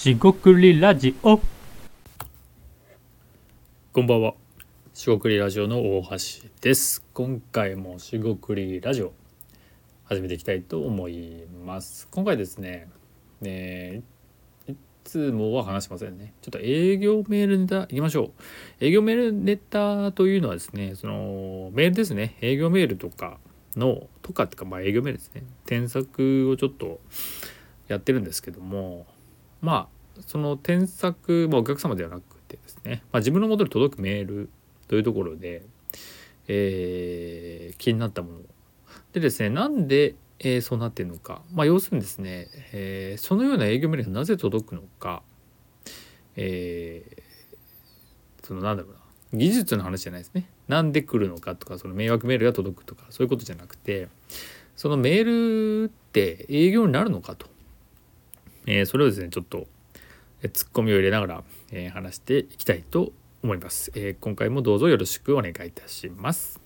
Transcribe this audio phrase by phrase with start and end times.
[0.00, 1.38] しごくりラジオ
[3.92, 4.32] こんばんは。
[4.94, 7.04] しごくりラジオの大橋です。
[7.12, 9.12] 今回もしごくりラジオ
[10.04, 12.08] 始めていきたいと思います。
[12.10, 12.88] 今回ですね、
[13.42, 14.00] ね
[14.66, 16.32] いつもは話しませんね。
[16.40, 18.32] ちょっと営業メールネタいきましょ
[18.80, 18.82] う。
[18.82, 22.38] 営業メールネタというのはですね、そのメールですね。
[22.40, 23.36] 営業メールとか
[23.76, 25.42] のとかっていうかまあ営業メールですね。
[25.66, 27.00] 添削をちょっと
[27.86, 29.06] やってるんですけども、
[29.60, 29.88] ま
[30.18, 34.50] あその添削、まあ、お客様ではなくてですね、まあ、自分の元に届くメール
[34.88, 35.62] というところで、
[36.48, 38.38] えー気になったもの
[39.12, 45.22] でですねなんで、えーそうなっているのか、まあ、要するにですね、えーそのような営業メールがなぜ届くのか、
[46.36, 47.22] えー
[48.46, 49.00] そのなんだろうな。
[49.32, 50.48] 技術の話じゃないですね。
[50.66, 54.08] なんで来るのかとかその迷惑メールが届くとかそういうことじゃなくて
[54.76, 57.46] そのメールって営業になるのかと、
[58.66, 59.66] えーそれをですねちょっと
[60.42, 66.60] えーツッコミを入れながら、えー話していきたいと思います、えー今回もどうぞよろしくお願いいたします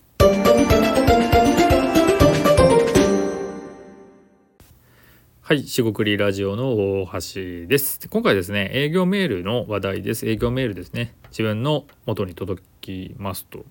[5.47, 8.09] はい、しごくりラジオの大橋です。
[8.09, 10.27] 今回ですね、営業メールの話題です。
[10.27, 11.13] 営業メールですね。
[11.29, 13.63] 自分の元に届きますと。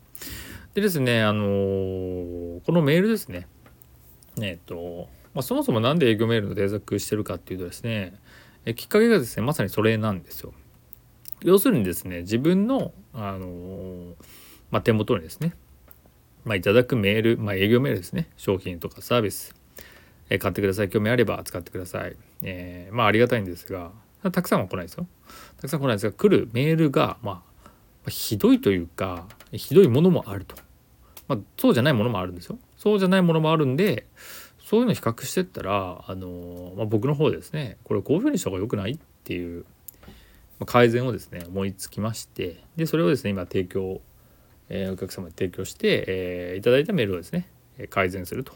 [0.74, 3.48] でですね、あのーこのメールですね。
[4.40, 8.14] えっ、と、まあ、そもそもなんで営業メールの添削してるかっていうとですね、
[8.64, 10.52] えきっかけがですね、まさにそれなんですよ。
[11.42, 14.14] 要するにですね、自分の、あの
[14.70, 15.54] まあ、手元にですね、
[16.44, 19.54] まあ、いただくメール、まあ、営業メールですね、商品とかサービス、
[20.30, 23.92] え買ってください興味あれば使ってください、えーまあありがたいんですが
[24.32, 25.06] たくさんは来ないですよ。
[25.58, 27.42] たくさん来ないですが来るメールが、ま
[28.06, 30.56] あひどいというかひどいものもあると、
[31.28, 32.58] まあ、そうじゃないものもあるんですよ。
[32.78, 34.06] そうじゃないものもあるんで
[34.74, 39.64] そういうの比較してったら、あのまあ、僕の方ですねこれこういうふうにした方が良くないっていう、
[40.58, 44.00] ま改善をですね思いつきましてでそれをですね今提供、
[44.68, 47.46] えーお客様に提供して、えーいただいたメールをですね
[47.88, 48.52] 改善すると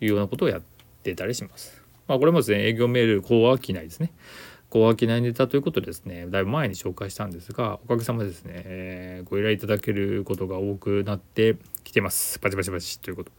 [0.00, 0.62] いうようなことをやっ
[1.04, 1.80] てたりします。
[2.08, 4.10] まあこれもですね営業メール高商いですね。
[4.68, 11.54] 高商いネタということでですねだいぶ前に紹介したんですがおかげさまでですね、えーご依頼いただけることが多くなって
[11.84, 12.40] きてます。
[12.40, 13.30] パチパチパチということ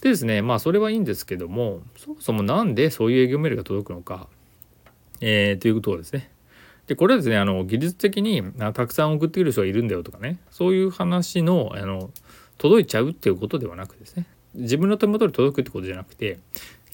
[0.00, 0.10] で。
[0.10, 4.28] ですねまあそれはいいんですけどもそもそもなんでそういう営業メールが届くのか、
[5.20, 6.30] えーということをですね
[6.86, 12.10] でこれはですねあの技術的にあたくさん送ってくる人がいるんだよとかねそういう話のあの
[12.58, 16.38] 届いちゃうっていうことではなくですね自分の手元に届くってことじゃなくて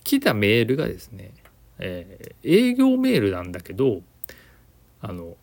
[0.04, 1.32] 来たメールがですね、
[1.78, 4.00] えー営業メールなんだけど
[5.02, 5.36] あの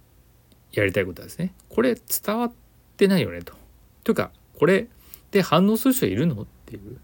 [0.71, 2.51] やりたいことはですねこれ伝わっ
[2.97, 3.53] てないよねと。
[4.03, 4.87] というかこれ
[5.31, 6.97] で反応する人いるのっていう、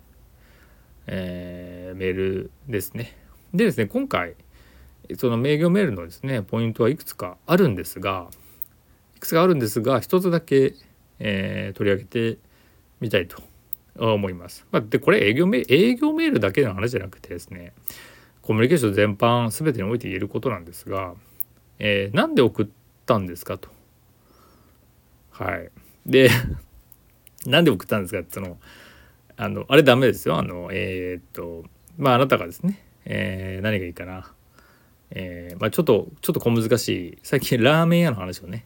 [1.08, 3.16] えーメールですね。
[3.54, 4.36] でですね今回
[5.18, 8.30] その営業メールのですねポイントはいくつかあるんですが
[9.16, 10.74] いくつかあるんですが一つだけ、
[11.20, 12.38] えー取り上げて
[13.00, 13.42] みたいと
[13.96, 14.66] 思います。
[14.72, 17.74] まあ、でこれ営業メ営業メールだけの話じゃなくてですね
[18.42, 21.14] コミュニケーション全般全てにおいて言えることなんですが、
[21.80, 22.68] えーなんで送っ
[23.06, 23.70] たんですかと。
[25.32, 25.70] はい。
[26.06, 26.30] で
[27.46, 28.58] なんで送ったんですかってその
[29.38, 30.38] あのあれダメですよ。
[30.38, 31.64] あのえーっと
[31.98, 34.32] まああなたがですね、えー何がいいかな。
[35.16, 38.66] えーまあ、ちょっとちょっと小難しい最近ラーメン屋の話をね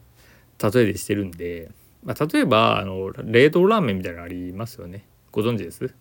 [0.62, 1.70] 例えでしてるんで、
[2.02, 5.94] まあ、例えばあの冷凍ラーメンみたいなのありますよねご存知です、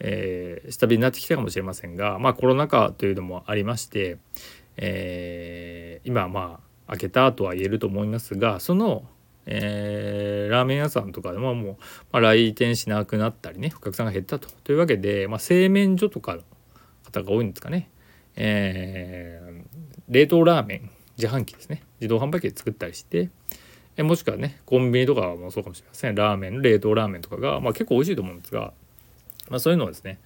[0.00, 4.18] えー下火になってきたかもしれませんが、まあ、コロナ禍というのもありまして、
[4.76, 9.04] えー今まあ開けたとは言えると思いますがその、
[9.46, 11.76] えーラーメン屋さんとかでももう、
[12.12, 14.48] まあ、来店しなくなったりねお客さんが減ったと。
[14.64, 16.42] というわけで、まあ、製麺所とかの
[17.04, 17.90] 方が多いんですかね、
[18.36, 19.50] えー
[20.08, 21.84] 冷凍ラーメン自販機ですね。
[22.00, 23.30] 自動販売機で作ったりして
[23.96, 26.16] えもしくはねコンビニとかもそうかもしれません。
[26.16, 28.72] ラーメン冷凍ラーメンとかが、まあ、結構美味しいと思うんですが、
[29.48, 30.18] まあ、そういうのをですね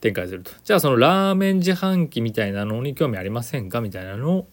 [0.00, 0.52] 展開すると。
[0.62, 3.80] じゃあそのラーメン自販機みたいなのに興味ありませんか？
[3.80, 4.48] みたいなのを、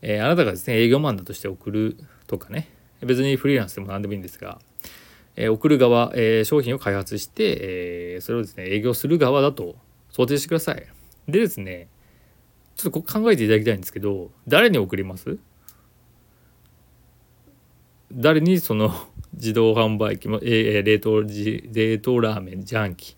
[0.00, 1.96] えーあなたがですね営業マンだとして送る
[2.28, 2.68] とかね。
[3.04, 4.58] 別にフリーランスでも何でもいいんですが、
[5.36, 7.58] えー送る側、えー商品を開発して、
[8.14, 9.76] えーそれをですね営業する側だと
[10.10, 10.86] 想定してください。
[11.28, 11.88] でですね
[12.76, 15.38] ちょっとこう考えていただきたいんですけど誰に送ります？
[18.12, 18.94] 誰にその
[19.34, 23.16] 自動販売機も、えー冷凍冷凍ラーメン自販機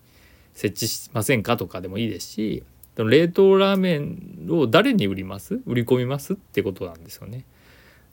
[0.53, 2.63] 設置しませんかとかでもいいですし
[2.95, 5.61] でも冷凍ラーメンを誰に売ります？
[5.67, 6.33] 売り込みます？
[6.33, 7.45] ってことなんですよね。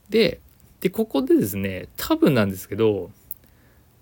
[0.09, 0.39] で
[0.85, 3.09] でここでですね多分なんですけど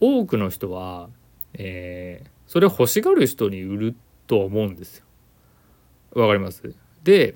[0.01, 1.09] 多くの人は、
[1.53, 3.95] えーそれを欲しがる人に売る
[4.27, 5.05] と思うんですよ。
[6.13, 6.61] わかります？
[7.03, 7.35] で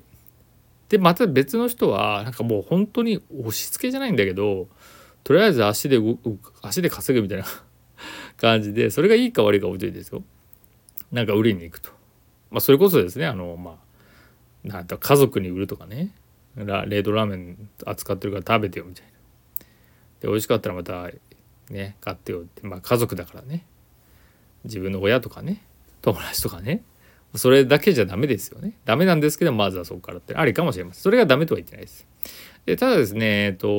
[0.90, 4.68] でまた別の人はなんかもう本当に押し付けじゃないんだけど
[5.24, 5.98] とりあえず足で
[6.62, 7.44] 足で稼ぐみたいな
[8.36, 10.22] 感じでそれがいいか悪いか置いといてですよ。
[11.10, 11.90] なんか売りに行くと、
[12.50, 13.80] まあ、それこそですねあのま
[14.66, 16.10] あなんと家族に売るとかね。
[16.54, 19.12] 冷凍ラーメン扱ってるから食べてよみたいな。
[20.20, 21.10] で美味しかったらまた
[21.70, 22.66] ね買ってよって。
[22.66, 23.64] まあ家族だからね。
[24.64, 25.62] 自分の親とかね
[26.02, 26.82] 友達とかね。
[27.34, 28.72] それだけじゃダメですよね。
[28.84, 30.34] ダメなんですけどまずはそこからって。
[30.34, 31.02] ありかもしれません。
[31.02, 32.06] それがダメとは言ってないです。
[32.66, 33.70] でただですねえっとい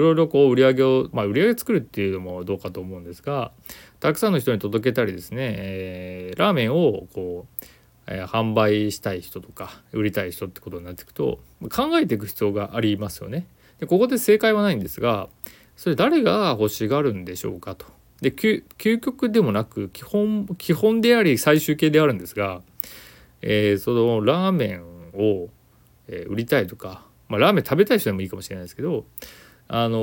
[0.00, 3.52] ろいろこう売り上げをまあ売り上げ作るっていうのもどうかと思うんですが
[4.00, 7.64] たくさんの人に届けたりですね、えー、ラーメンをこう
[8.08, 11.38] えー、販売したい人とか売りたい人ってことになっていくと
[11.70, 13.46] 考えていく必要がありますよね。
[13.78, 15.28] でここで正解はないんですが
[15.78, 17.86] それ誰が欲しがるんでしょうかと。
[18.20, 18.64] で究
[18.98, 22.62] 極でもなく基本基本であり最終形であるんですが、
[23.42, 24.82] えー、そのラーメン
[25.14, 25.48] を、
[26.08, 29.04] え売りたいとか、まあ、ラーメン食べたい人でもいいかもしれないですけど、
[29.68, 29.98] あの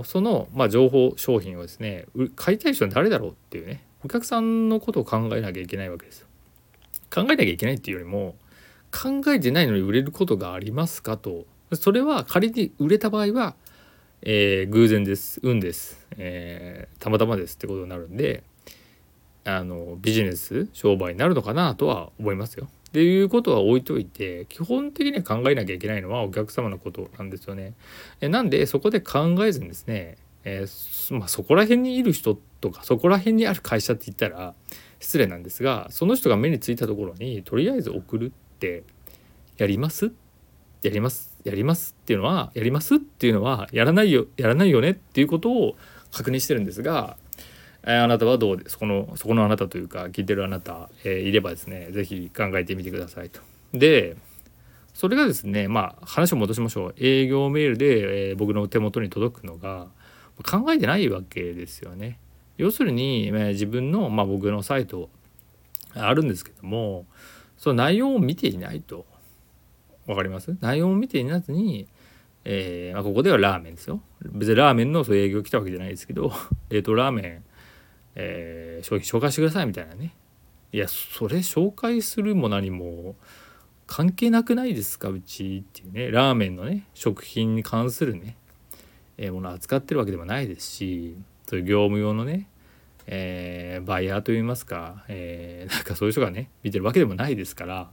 [0.00, 6.26] ー、その、まあ、情報商品をですね買いたい人は誰だろうっていうねお客さんのことを考えなきゃいけないわけですよ。
[7.14, 8.34] 考えなきゃいけないっていうよりも
[8.90, 11.44] 考えてないのに売れることがありますかと
[11.74, 13.54] それは仮に売れた場合は、
[14.22, 18.44] えー、偶然です運です、えー、たまたまですってことになるんで
[19.44, 22.68] あのビジネス商売になるのかなとは思いますよ。
[22.88, 27.72] っていうことは置いといて基本的には考えなきゃいけないのはお客様のことなんですよね。
[28.20, 34.54] えなんでそこで考えずにですね、えー、まあ、そこら辺にいる人とかそこら辺にある会社って言ったら
[35.00, 38.84] 失礼なんですがその人が目についたところにとりあえず送るって
[39.56, 40.12] やります？
[40.82, 41.31] やります？
[41.44, 45.76] やりますっていうのはやりますっていうのはやらないよやらないよねっていうことを
[46.12, 47.16] 確認してるんですが
[47.84, 53.40] えあなたはどうですこのそこのあなたというか聞いてるあなた、えー、いればですね是非考えてみてくださいと。
[53.74, 54.16] で
[54.94, 59.88] それがですねまあ話を戻しましょう営業メールで、えー、僕の手元に届くのが
[60.44, 62.18] 考えてないわけですよね。
[62.58, 65.08] 要するに、えー、自分の、まあ、僕のサイト
[65.94, 67.06] あるんですけども
[67.58, 69.06] その内容を見ていないと
[70.12, 70.56] 分かります？
[70.60, 71.88] 内容を見ていなずに、
[72.44, 74.00] えーまあ、ここではラーメンですよ。
[74.24, 76.32] 別にラーメンのそう営業来たわけじゃないですけど
[76.70, 77.44] 冷凍 ラーメン
[78.14, 80.14] えー、商品紹介してくださいみたいなね。
[80.72, 83.14] いやそれ紹介するも何も
[83.86, 85.08] 関係なくないですか？
[85.08, 86.10] うちっていうね。
[86.10, 88.36] ラーメンのね食品に関するね、
[89.16, 91.16] えー、ものを扱ってるわけでもないですし
[91.46, 92.48] そういう業務用のね、
[93.06, 97.90] えー、バイヤーといいますか、えー、なんかそういう人がね見てるわけでもないですから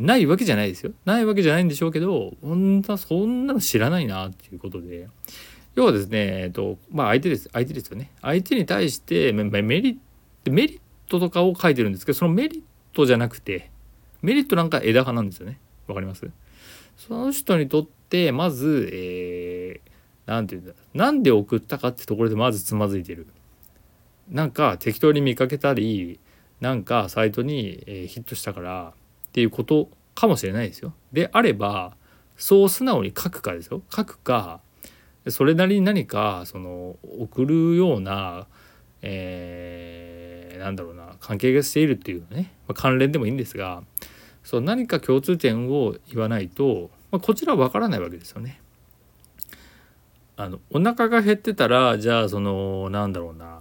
[0.00, 5.08] ないわけじゃないですよないわけじゃないんでしょうけど本当はそんなの知らないなっていうことで
[5.76, 8.10] 要はですね、えっと、まあ相手です、相手ですよね。
[8.20, 9.44] 相手に対してメ
[9.80, 9.96] リッ
[10.44, 12.62] ト、メリットとかを書いてるんですけど、そのメリッ
[12.92, 13.70] トじゃなくて、
[14.20, 15.60] メリットなんか枝葉なんですよね。
[15.86, 16.28] わかります？
[16.96, 23.28] その人にとって、まず、えー、なんていうんだなんで送ったかってところでまずつまずいてる。
[24.28, 26.18] なんか適当に見かけたり、
[26.60, 28.92] なんかサイトに、ヒットしたから
[29.30, 30.92] っていうことかもしれないですよ。
[31.12, 31.96] であれば、
[32.36, 33.82] そう素直に書くかですよ。
[33.94, 34.60] 書くか、
[35.28, 38.46] それなりに何かその送るような、
[39.02, 43.82] えー、なんだろうな関係がしているっていうね、まあ、関連でもいいんですが
[44.42, 48.60] そう何か共通点を言わないと、まあ、こちらは分からないわけですよね。
[50.36, 53.60] あのお腹が減ってたらじゃあそのなんだろうな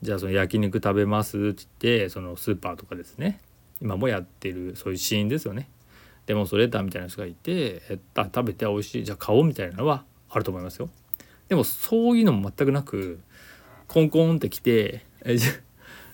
[0.00, 3.38] じゃあその焼肉食べますって言ってそのスーパーとかですね
[3.80, 5.68] 今もやってるそういうシーンですよね。
[6.26, 7.82] デモンストレーターみたいな人がいて
[8.16, 10.90] 「食べて美味しいじゃあ買おう」みたいなのはあると思いますよ。
[11.48, 13.20] でもそういうのも全くなく
[13.86, 15.52] コンコンって来て「えじゃ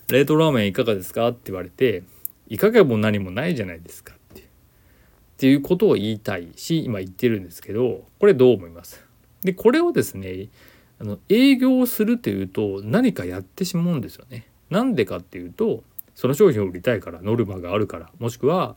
[0.09, 2.03] 冷凍ラーメンいかがですか?」って言われて
[2.47, 4.43] 「いかがも何もないじゃないですか」ってっ
[5.37, 9.03] ていうことを言いたいし今言ってるんですけどこれどう思います？
[9.41, 10.49] でこれをですね
[10.99, 14.47] あの営業をするというと何かやってしまうんですよね。
[14.69, 15.83] なんでかっていうと
[16.15, 18.75] その商品を売りたいからノルマがあるからもしくは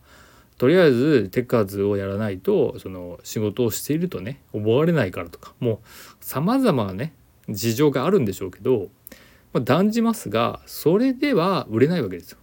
[0.58, 5.78] とりあえず手数をやらないとその仕事をしているとね思われないからとかもう
[6.20, 7.12] さまざまなね
[7.48, 8.88] 事情があるんでしょうけど、
[9.52, 12.38] まあ、断じますがそれでは売れないわけですよ。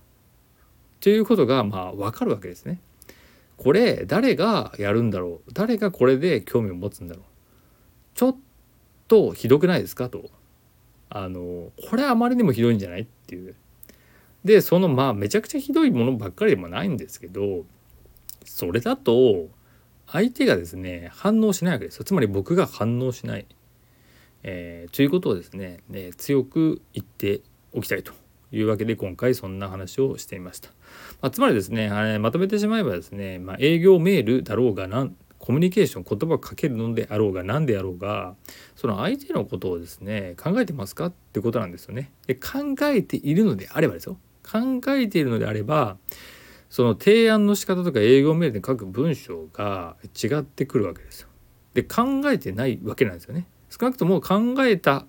[1.02, 2.80] ということがまあ分かるわけですね。
[3.58, 5.52] これ誰がやるんだろう？
[5.54, 7.24] 誰がこれで興味を持つんだろう？
[8.16, 8.36] ちょっ
[9.08, 10.08] とひどくないですか？
[10.08, 10.30] と。
[11.10, 13.02] あのこれあまりにもひどいんじゃない？
[13.02, 13.56] っていう。
[14.44, 17.66] でそのまあめちゃくちゃひどいものばっかりでもないんですけど
[18.46, 19.48] それだと
[20.08, 23.46] 相手がですね反応しないわけですつまり僕が反応しない、
[24.44, 27.42] えー、ということをですね、ね、強く言って
[27.74, 28.12] おきたいと
[28.52, 30.70] いうわけで今回そんな話をしてみました、
[31.22, 38.36] まあ、つまりですねまとめてしまえばですね、まあ、営業メールだろうがなんコミュニケーション言葉をかけるのであろうが何であろうが
[38.78, 42.12] その相手のことをですね考えてますかってことなんですよね。
[42.28, 44.18] で考えているのであればですよ。
[44.44, 45.98] 考えているのであれば
[46.70, 51.30] その提案の仕方とか営業メールで書く文章が違ってくるわけですよ。
[51.74, 53.48] で考えてないわけなんですよね。
[53.70, 55.06] 少なくとも考えた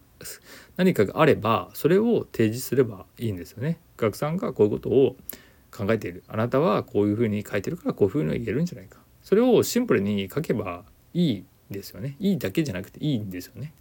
[0.76, 3.78] 何かがあればそれを提示すればいいんですよね。
[3.98, 5.16] お客さんがこういうことを
[5.74, 13.72] 考えているあなたはこういうふうに書いてるからこういうふうに言えるんじゃないかそれをシンプルに書けばいいですよねいいだけじゃなくていいんですよね。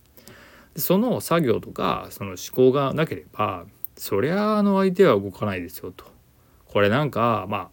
[0.76, 2.38] その作業とかその思
[2.72, 3.66] 考がなければ
[3.96, 6.06] そりゃあの相手は動かないですよと。
[6.66, 7.70] これなんかまあ、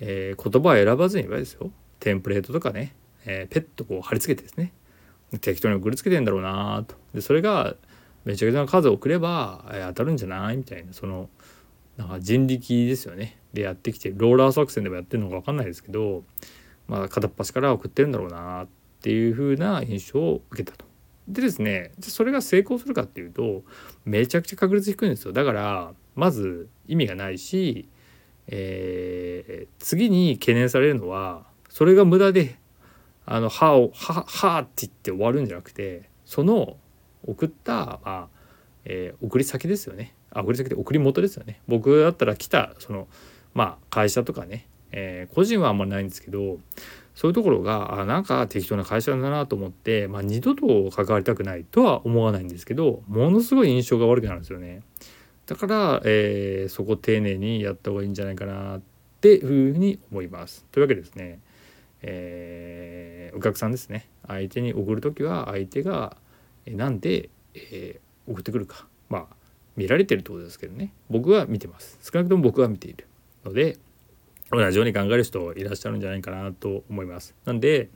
[0.00, 1.70] えー、言葉を選ばずに言えばですよ。
[2.00, 4.72] テンプレートとかね、えー、ペットこう貼り付けてですね。
[5.40, 6.94] 適当に送りつけてんだろうなと。
[7.14, 7.76] でそれが
[8.24, 10.92] めちゃくちゃな数を送れば、えー、当たるんじゃないみたいな。
[10.92, 11.28] その
[11.96, 13.38] なんか人力ですよね。
[13.52, 16.24] でやってきてローラー作戦でもやってるのか分かんないですけど、
[16.88, 18.68] まあ、片っ端から送ってるんだろうなっ
[19.00, 20.85] ていう風な印象を受けたと。
[21.28, 23.64] でですねそれが成功するかっていうと
[24.04, 25.32] めちゃくちゃ確率低いんですよ。
[25.32, 27.88] だからまず意味がないし、
[28.46, 32.56] えー、次に懸念されるのはそれが無駄で
[33.24, 36.76] あの歯を「はは」って言って終わるんじゃなくてその
[37.26, 38.28] 送った、まあ
[38.84, 40.14] えー、送り先ですよね。
[40.30, 41.60] あ送り先で送り元ですよね。
[41.66, 43.08] 僕だったら来たその
[43.52, 46.58] まあ会社とかね、えー、個人はあんまりないんですけど
[47.14, 54.82] そういうところがあなんか適当な会社だなと思って、まあ、二度と関わりたくないとは思わないんですけどものすごい印象が悪くなるんですよね。
[55.46, 58.80] だから、えー、そこ丁寧にやった方がいいんじゃないかなっ
[59.20, 60.64] ていうふうに思います。
[60.72, 61.38] というわけですね、
[62.02, 64.08] えー、お客さんですね。
[64.26, 66.16] 相手に送る時は相手が
[66.66, 68.86] 何で、えー、送ってくるか。
[69.08, 69.36] まあ
[69.76, 70.92] 見られてるってことですけどね。
[71.08, 71.98] 僕は見てます。
[72.02, 73.06] 少なくとも僕は見ている
[73.44, 73.78] ので
[74.50, 77.90] 同じように考える人いらっしゃるんじゃないかなと思いますなんで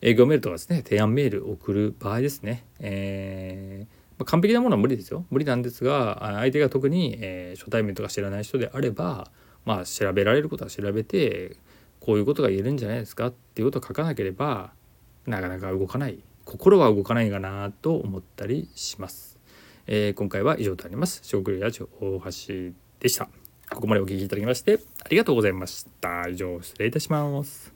[0.00, 9.30] 営業メールとかですね提案メール送る場合ですね、えーまあ、完璧なものは無理ですよ無理なんですが相手が特に、えー、初対面とか知らない人であれば
[9.64, 11.56] まあ調べられることは調べて
[12.00, 14.72] こういうことが言えるんじゃないですかっていうことを書かなければ
[15.26, 19.38] なかなか動かない心は動かないかなと思ったりします。
[19.86, 21.20] えー、今回は以上となります。
[21.24, 23.43] 小栗ラジオ大橋でした。
[23.74, 26.28] ここまでお聴きいただきましてありがとうございました。
[26.28, 27.73] 以上失礼いたします。